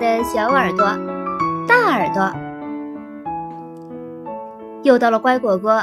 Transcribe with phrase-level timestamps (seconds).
[0.00, 0.86] 的小耳朵、
[1.66, 2.32] 大耳朵，
[4.84, 5.82] 又到了乖果果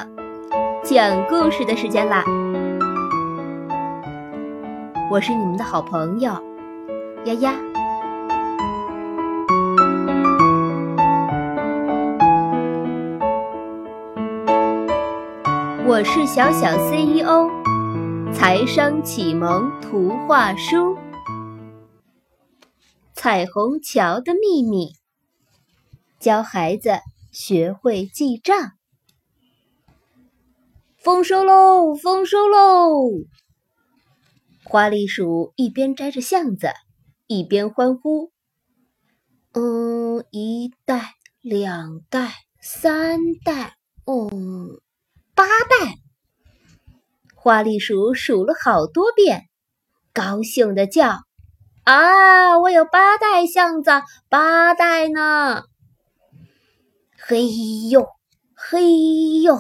[0.86, 2.24] 讲故事的时间啦！
[5.12, 6.32] 我是你们的好朋友
[7.26, 7.54] 丫丫。
[15.86, 17.50] 我是小小 CEO，
[18.32, 20.98] 财商启蒙图画书。
[23.26, 24.94] 彩虹桥的秘密，
[26.20, 27.00] 教孩子
[27.32, 28.74] 学会记账。
[30.96, 33.10] 丰收喽，丰收喽！
[34.64, 36.68] 花栗鼠一边摘着橡子，
[37.26, 38.32] 一边欢呼
[39.54, 42.32] ：“嗯，一袋，两袋，
[42.62, 44.80] 三袋，嗯，
[45.34, 45.96] 八袋。”
[47.34, 49.50] 花栗鼠数了好多遍，
[50.14, 51.24] 高兴的叫。
[51.86, 52.58] 啊！
[52.58, 53.92] 我有八袋橡子，
[54.28, 55.66] 八袋呢！
[57.16, 57.48] 嘿
[57.90, 58.08] 呦，
[58.56, 59.60] 嘿呦！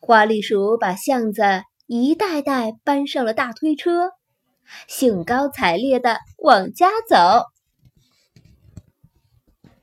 [0.00, 1.42] 花栗鼠把橡子
[1.86, 4.10] 一袋袋搬上了大推车，
[4.88, 7.16] 兴高采烈的往家走。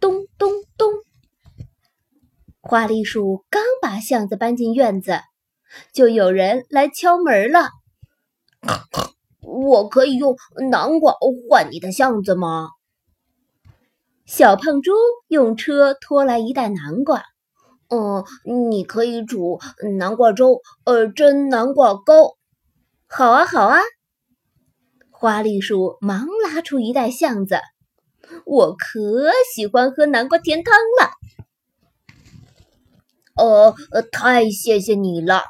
[0.02, 0.92] 咚咚咚！
[2.60, 5.22] 花栗鼠刚把橡子搬进院子，
[5.94, 7.70] 就有人来敲门了。
[9.50, 10.36] 我可以用
[10.70, 11.14] 南瓜
[11.50, 12.70] 换你的巷子吗？
[14.26, 14.92] 小胖猪
[15.28, 17.24] 用车拖来一袋南瓜。
[17.88, 18.24] 嗯，
[18.70, 19.60] 你可以煮
[19.98, 22.36] 南瓜粥，呃，蒸南瓜糕。
[23.08, 23.80] 好啊，好啊。
[25.10, 27.58] 花栗鼠忙拉出一袋橡子。
[28.46, 31.10] 我可喜欢喝南瓜甜汤了。
[33.36, 35.42] 呃，太谢谢你了。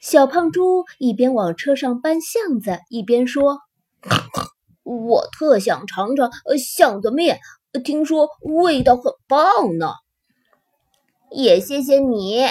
[0.00, 3.58] 小胖猪一边往车上搬橡子，一边说
[4.82, 7.38] ：“我特想尝尝橡子面，
[7.84, 9.92] 听说味道很棒呢。”
[11.30, 12.46] 也谢谢你，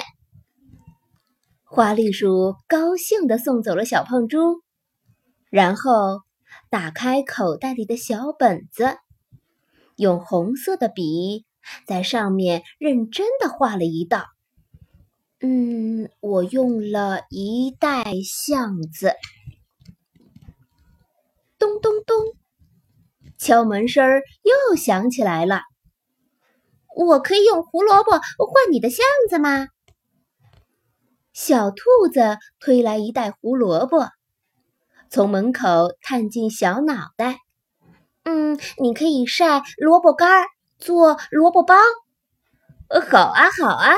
[1.64, 4.62] 花栗鼠高兴地送走了小胖猪，
[5.50, 6.20] 然后
[6.70, 8.96] 打开口袋里的小本子，
[9.96, 11.44] 用红色的笔
[11.84, 14.24] 在上面认真地画了一道。
[15.42, 19.14] 嗯，我用了一袋橡子。
[21.58, 22.16] 咚咚咚，
[23.38, 24.04] 敲门声
[24.42, 25.62] 又响起来了。
[26.94, 29.68] 我可以用胡萝卜换你的橡子吗？
[31.32, 34.08] 小兔子推来一袋胡萝卜，
[35.08, 37.38] 从门口探进小脑袋。
[38.24, 40.44] 嗯，你可以晒萝卜干
[40.78, 41.76] 做萝卜包。
[43.10, 43.94] 好啊，好啊。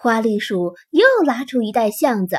[0.00, 2.38] 花栗鼠又拉出一袋橡子，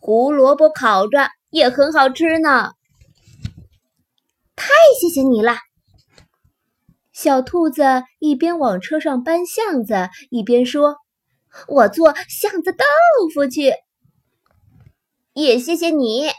[0.00, 2.72] 胡萝卜烤着也很好吃呢。
[4.56, 5.56] 太谢谢你了！
[7.12, 7.82] 小兔子
[8.20, 10.96] 一边往车上搬橡子，一边说
[11.68, 12.84] ：“我做橡子豆
[13.34, 13.74] 腐去。”
[15.34, 16.30] 也谢谢你，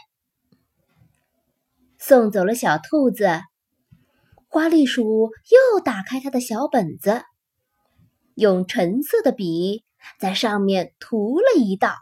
[1.96, 3.40] 送走了小兔子。
[4.48, 7.22] 花栗鼠又打开它的小本子。
[8.36, 9.82] 用橙色的笔
[10.18, 11.94] 在上面涂了一道。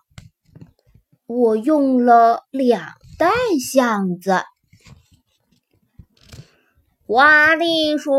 [1.26, 2.82] 我用了两
[3.18, 3.30] 袋
[3.64, 4.42] 橡子。
[7.06, 8.10] 花栗鼠，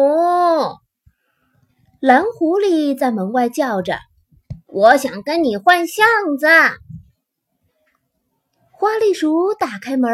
[2.00, 4.00] 蓝狐狸在门外叫着
[4.66, 6.08] ：“我想跟你换橡
[6.40, 6.48] 子。”
[8.72, 10.10] 花栗鼠打开门，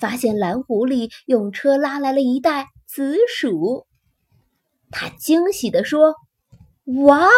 [0.00, 3.86] 发现蓝狐狸用车拉来了一袋紫薯。
[4.90, 6.14] 他惊喜地说。
[6.86, 7.28] 哇哦！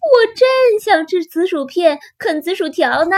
[0.00, 3.16] 我正想吃紫薯片、啃紫薯条呢。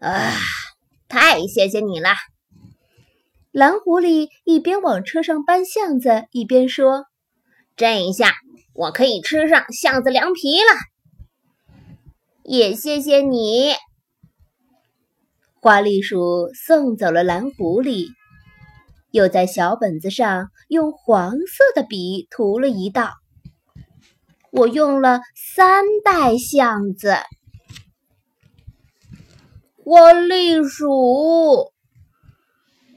[0.00, 0.32] 啊，
[1.08, 2.10] 太谢谢你了！
[3.52, 7.04] 蓝狐狸一边往车上搬橡子，一边说
[7.76, 8.32] ：“这一下
[8.72, 10.64] 我可以吃上橡子凉皮了。”
[12.44, 13.74] 也谢谢你，
[15.60, 18.08] 花栗鼠送走了蓝狐狸。
[19.12, 23.12] 又在小本子上用黄色的笔涂了一道。
[24.50, 27.14] 我用了三袋橡子。
[29.84, 31.72] 花栗鼠，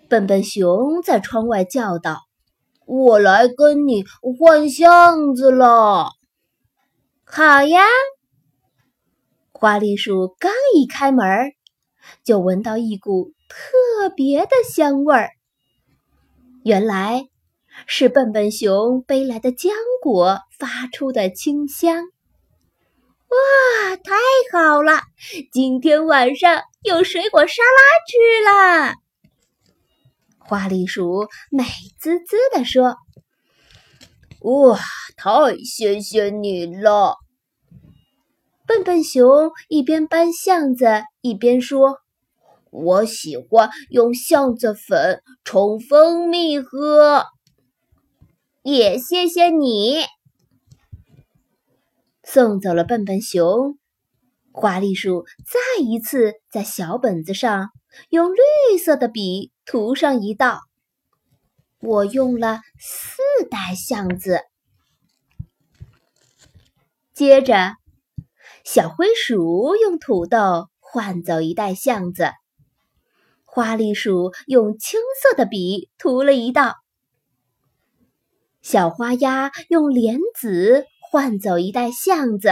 [0.08, 2.22] 笨笨熊在窗外叫道
[2.86, 4.06] ：“我来跟你
[4.40, 6.10] 换橡子了。”
[7.26, 7.84] 好呀！
[9.52, 11.28] 花栗鼠刚一开门，
[12.24, 15.32] 就闻到一股特别的香味儿。
[16.66, 17.28] 原来
[17.86, 19.70] 是笨笨熊背来的浆
[20.02, 21.96] 果发出的清香。
[23.28, 24.16] 哇，太
[24.52, 25.02] 好了！
[25.52, 28.96] 今天晚上有水果沙拉吃了。
[30.40, 31.64] 花栗鼠美
[32.00, 32.96] 滋滋地说
[34.42, 34.80] ：“哇，
[35.16, 37.18] 太谢谢你了！”
[38.66, 42.00] 笨笨熊一边搬橡子一边说
[42.84, 47.26] ：“我喜欢用橡子粉冲蜂蜜喝。”
[48.64, 49.98] 也谢谢你，
[52.24, 53.78] 送走了笨笨熊。
[54.52, 57.70] 花栗鼠再一次在小本子上
[58.10, 60.62] 用绿色的笔涂上一道。
[61.80, 64.40] 我用了四袋橡子。
[67.14, 67.74] 接着，
[68.64, 72.32] 小灰鼠用土豆换走一袋橡子。
[73.56, 76.76] 花栗鼠用青色的笔涂了一道。
[78.62, 82.50] 小花鸭用莲子换走一袋橡子。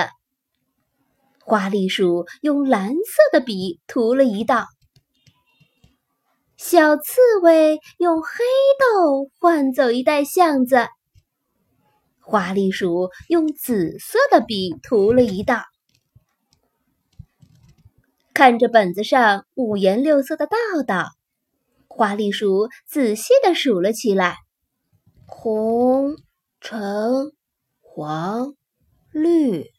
[1.41, 4.67] 花栗鼠用蓝色的笔涂了一道，
[6.55, 8.29] 小刺猬用黑
[8.79, 10.88] 豆换走一袋橡子，
[12.21, 15.63] 花栗鼠用紫色的笔涂了一道。
[18.33, 20.57] 看着本子上五颜六色的道
[20.88, 21.12] 道，
[21.88, 24.38] 花栗鼠仔细的数了起来：
[25.27, 26.15] 红、
[26.59, 27.31] 橙、
[27.81, 28.56] 黄、
[29.12, 29.71] 绿。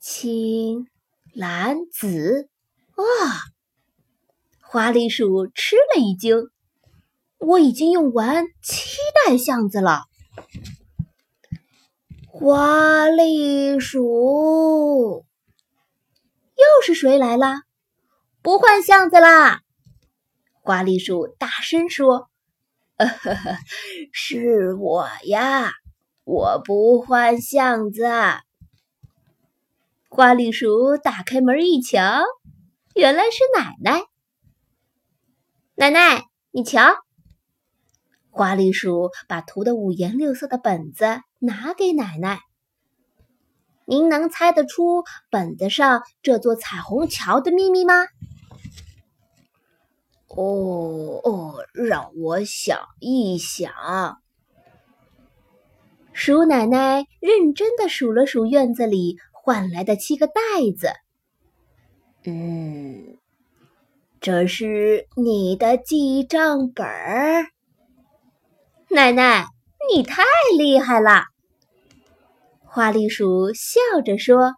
[0.00, 0.86] 青、
[1.32, 2.50] 蓝、紫，
[2.90, 3.02] 啊！
[4.60, 6.50] 花栗鼠吃了一惊。
[7.38, 10.02] 我已经用完七袋橡子了。
[12.26, 15.24] 花栗鼠，
[16.56, 17.63] 又是谁来了？
[18.44, 19.62] 不换橡子啦！
[20.60, 22.28] 花栗鼠大声说
[24.12, 25.72] ：“是我呀，
[26.24, 28.04] 我不换橡子。”
[30.10, 32.22] 花栗鼠打开门一瞧，
[32.94, 34.02] 原来是奶奶。
[35.74, 36.96] 奶奶，你瞧，
[38.28, 41.06] 花栗鼠把涂的五颜六色的本子
[41.38, 42.40] 拿给奶奶。
[43.86, 47.94] 您能猜得出本子上这座彩虹桥的秘密吗？
[50.36, 53.72] 哦哦，让我想一想。
[56.12, 59.18] 鼠奶奶认真的数了数院子里。
[59.46, 60.32] 换来的七个袋
[60.74, 60.88] 子，
[62.24, 63.18] 嗯，
[64.18, 67.44] 这是你的记账本儿。
[68.88, 69.44] 奶奶，
[69.92, 70.22] 你太
[70.56, 71.24] 厉害了！
[72.64, 74.54] 花栗鼠笑着说：“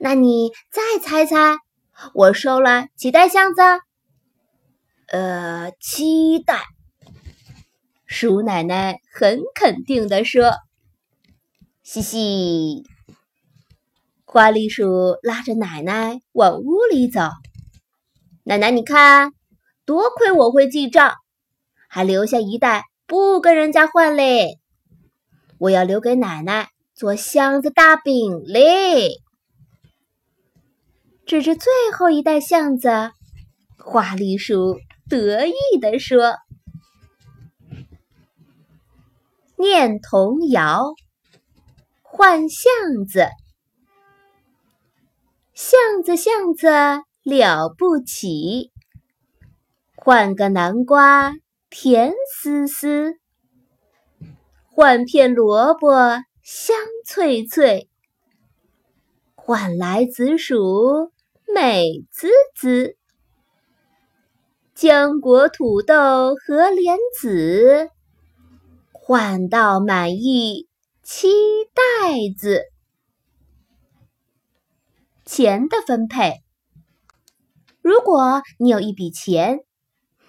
[0.00, 1.58] 那你再猜猜，
[2.14, 3.60] 我收了几袋箱子？”
[5.12, 6.62] 呃，期待。
[8.06, 10.52] 鼠奶奶很肯定地说
[11.82, 12.84] ：“嘻嘻。”
[14.24, 17.22] 花栗鼠拉着奶奶往屋里走。
[18.44, 19.32] 奶奶，你看，
[19.84, 21.14] 多亏我会记账，
[21.88, 24.60] 还留下一袋不跟人家换嘞。
[25.58, 29.10] 我要留给奶奶做箱子大饼嘞。
[31.26, 33.10] 指着最后一袋橡子，
[33.76, 34.78] 花栗鼠
[35.10, 36.36] 得意地说
[39.58, 40.94] ：“念童谣，
[42.00, 42.72] 换巷
[43.08, 43.26] 子。”
[45.52, 46.68] 巷子，巷子
[47.24, 48.70] 了不起，
[49.96, 51.34] 换个南瓜
[51.68, 53.18] 甜丝丝，
[54.70, 55.90] 换片萝卜
[56.44, 57.90] 香脆脆，
[59.34, 61.10] 换来紫薯
[61.52, 62.96] 美滋滋，
[64.80, 67.90] 浆果土豆和莲子，
[68.92, 70.70] 换到满意
[71.02, 71.28] 七
[71.74, 72.62] 袋子。
[75.26, 76.40] 钱的分配，
[77.82, 79.58] 如果你有一笔钱，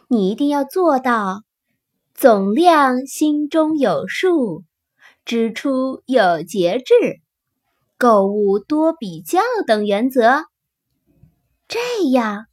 [0.10, 1.44] 你一定要做到
[2.14, 4.66] 总量心中有数，
[5.24, 7.22] 支出有节制，
[7.98, 10.44] 购物多比较等原则。
[11.70, 11.80] 这
[12.12, 12.48] 样，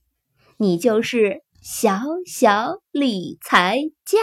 [0.58, 4.18] 你就是小小理财家。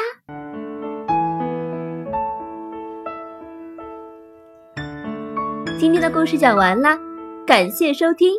[5.77, 6.97] 今天的故事讲完了。
[7.45, 8.35] 感谢收听，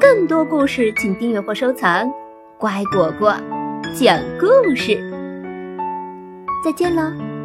[0.00, 2.10] 更多故事请订阅或收藏。
[2.58, 3.36] 乖果果
[3.94, 4.98] 讲故事，
[6.64, 7.35] 再见喽。